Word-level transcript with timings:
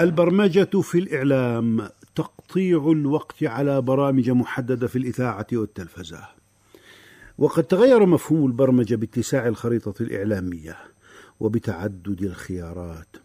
البرمجة 0.00 0.80
في 0.80 0.98
الإعلام 0.98 1.88
تقطيع 2.14 2.90
الوقت 2.90 3.44
على 3.44 3.82
برامج 3.82 4.30
محددة 4.30 4.86
في 4.86 4.96
الإذاعة 4.96 5.46
والتلفزة. 5.52 6.28
وقد 7.38 7.64
تغير 7.64 8.06
مفهوم 8.06 8.46
البرمجة 8.46 8.94
باتساع 8.94 9.48
الخريطة 9.48 9.94
الإعلامية 10.02 10.76
وبتعدد 11.40 12.22
الخيارات 12.22 13.16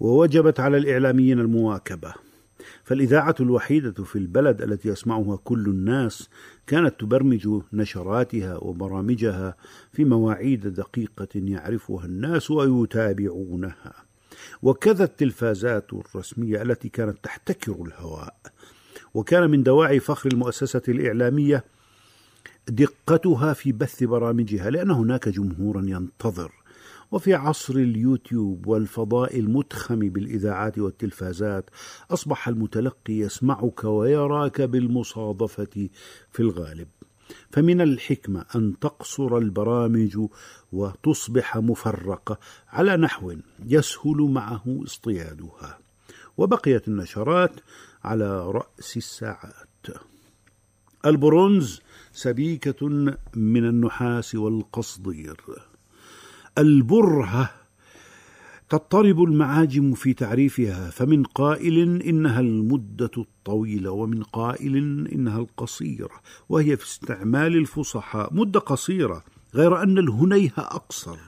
ووجبت 0.00 0.60
على 0.60 0.76
الإعلاميين 0.76 1.40
المواكبة. 1.40 2.14
فالإذاعة 2.84 3.34
الوحيدة 3.40 4.04
في 4.04 4.16
البلد 4.16 4.62
التي 4.62 4.88
يسمعها 4.88 5.36
كل 5.44 5.66
الناس 5.66 6.28
كانت 6.66 7.00
تبرمج 7.00 7.48
نشراتها 7.72 8.56
وبرامجها 8.56 9.56
في 9.92 10.04
مواعيد 10.04 10.66
دقيقة 10.66 11.28
يعرفها 11.34 12.04
الناس 12.04 12.50
ويتابعونها. 12.50 14.05
وكذا 14.62 15.04
التلفازات 15.04 15.92
الرسمية 15.92 16.62
التي 16.62 16.88
كانت 16.88 17.18
تحتكر 17.22 17.84
الهواء 17.86 18.36
وكان 19.14 19.50
من 19.50 19.62
دواعي 19.62 20.00
فخر 20.00 20.30
المؤسسة 20.32 20.82
الإعلامية 20.88 21.64
دقتها 22.68 23.52
في 23.52 23.72
بث 23.72 24.04
برامجها 24.04 24.70
لأن 24.70 24.90
هناك 24.90 25.28
جمهورا 25.28 25.82
ينتظر. 25.86 26.52
وفي 27.12 27.34
عصر 27.34 27.74
اليوتيوب 27.74 28.66
والفضاء 28.66 29.38
المتخم 29.38 29.98
بالإذاعات 29.98 30.78
والتلفازات 30.78 31.70
أصبح 32.10 32.48
المتلقي 32.48 33.12
يسمعك 33.12 33.84
ويراك 33.84 34.62
بالمصادفة 34.62 35.88
في 36.30 36.40
الغالب. 36.40 36.88
فمن 37.50 37.80
الحكمة 37.80 38.44
أن 38.54 38.78
تقصر 38.78 39.38
البرامج 39.38 40.18
وتصبح 40.72 41.56
مفرقة 41.56 42.38
على 42.68 42.96
نحو 42.96 43.34
يسهل 43.66 44.16
معه 44.16 44.62
اصطيادها. 44.66 45.78
وبقيت 46.36 46.88
النشرات 46.88 47.52
على 48.04 48.50
رأس 48.50 48.96
الساعات. 48.96 49.86
البرونز 51.06 51.80
سبيكة 52.12 52.86
من 53.34 53.64
النحاس 53.68 54.34
والقصدير. 54.34 55.40
البرهة 56.58 57.65
تضطرب 58.68 59.22
المعاجم 59.22 59.94
في 59.94 60.14
تعريفها 60.14 60.90
فمن 60.90 61.22
قائل 61.22 62.02
إنها 62.02 62.40
المدة 62.40 63.10
الطويلة 63.18 63.90
ومن 63.90 64.22
قائل 64.22 64.76
إنها 65.12 65.38
القصيرة 65.38 66.20
وهي 66.48 66.76
في 66.76 66.84
استعمال 66.84 67.56
الفصحاء. 67.56 68.34
مدة 68.34 68.60
قصيرة 68.60 69.24
غير 69.54 69.82
أن 69.82 69.98
الهنيه 69.98 70.52
أقصر. 70.58 71.18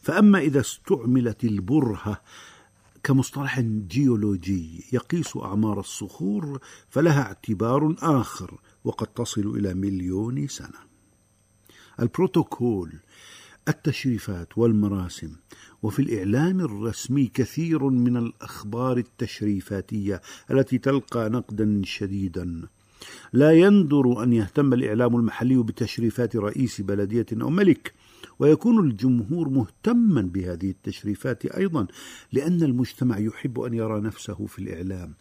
فأما 0.00 0.38
إذا 0.38 0.60
استعملت 0.60 1.44
البرهة 1.44 2.20
كمصطلح 3.02 3.60
جيولوجي 3.60 4.84
يقيس 4.92 5.36
أعمار 5.36 5.80
الصخور 5.80 6.58
فلها 6.88 7.22
اعتبار 7.22 7.94
آخر 7.98 8.60
وقد 8.84 9.06
تصل 9.06 9.56
إلى 9.56 9.74
مليون 9.74 10.46
سنة. 10.48 10.94
البروتوكول 12.00 12.92
التشريفات 13.68 14.58
والمراسم 14.58 15.36
وفي 15.84 16.02
الاعلام 16.02 16.60
الرسمي 16.60 17.26
كثير 17.34 17.84
من 17.84 18.16
الأخبار 18.16 18.96
التشريفاتية 18.96 20.20
التي 20.50 20.78
تلقى 20.78 21.28
نقدا 21.28 21.82
شديدا. 21.84 22.62
لا 23.32 23.52
يندر 23.52 24.22
أن 24.22 24.32
يهتم 24.32 24.72
الإعلام 24.72 25.16
المحلي 25.16 25.62
بتشريفات 25.62 26.36
رئيس 26.36 26.80
بلدية 26.80 27.26
أو 27.32 27.50
ملك. 27.50 27.92
ويكون 28.38 28.88
الجمهور 28.88 29.48
مهتما 29.48 30.22
بهذه 30.22 30.70
التشريفات 30.70 31.46
أيضا 31.46 31.86
لأن 32.32 32.62
المجتمع 32.62 33.18
يحب 33.18 33.60
أن 33.60 33.74
يرى 33.74 34.00
نفسه 34.00 34.46
في 34.46 34.58
الإعلام. 34.58 35.14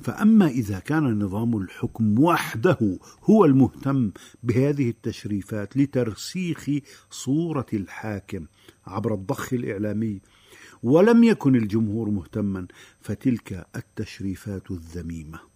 فأما 0.00 0.48
إذا 0.48 0.78
كان 0.78 1.18
نظام 1.18 1.56
الحكم 1.56 2.18
وحده 2.20 2.98
هو 3.24 3.44
المهتم 3.44 4.10
بهذه 4.42 4.90
التشريفات 4.90 5.76
لترسيخ 5.76 6.70
صورة 7.10 7.66
الحاكم 7.72 8.46
عبر 8.86 9.14
الضخ 9.14 9.52
الإعلامي 9.52 10.20
ولم 10.82 11.24
يكن 11.24 11.56
الجمهور 11.56 12.10
مهتما 12.10 12.66
فتلك 13.00 13.66
التشريفات 13.76 14.70
الذميمة. 14.70 15.49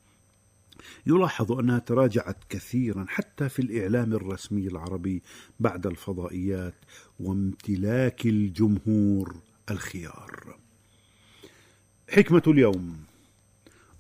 يلاحظ 1.07 1.53
أنها 1.53 1.79
تراجعت 1.79 2.37
كثيرا 2.49 3.05
حتى 3.09 3.49
في 3.49 3.63
الإعلام 3.63 4.13
الرسمي 4.13 4.67
العربي 4.67 5.23
بعد 5.61 5.87
الفضائيات 5.87 6.75
وامتلاك 7.21 8.27
الجمهور 8.27 9.37
الخيار. 9.71 10.57
حكمة 12.11 12.43
اليوم. 12.47 12.97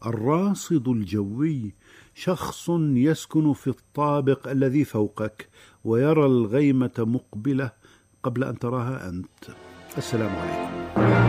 الراصد 0.06 0.89
الجوي 0.89 1.72
شخص 2.15 2.71
يسكن 2.78 3.53
في 3.53 3.66
الطابق 3.66 4.49
الذي 4.49 4.84
فوقك 4.84 5.49
ويرى 5.84 6.27
الغيمة 6.27 6.93
مقبلة 6.99 7.71
قبل 8.22 8.45
أن 8.45 8.59
تراها 8.59 9.09
أنت. 9.09 9.45
السلام 9.99 10.37
عليكم. 10.37 11.24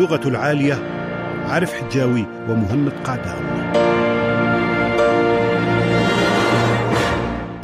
اللغة 0.00 0.28
العالية 0.28 0.74
عارف 1.44 1.72
حجاوي 1.72 2.26
ومهند 2.48 2.88
قعداوي 2.88 3.60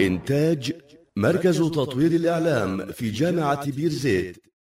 إنتاج 0.01 0.73
مركز 1.17 1.59
تطوير 1.59 2.13
الإعلام 2.13 2.87
في 2.93 3.11
جامعة 3.11 3.71
بير 3.71 3.89
زيت 3.91 4.46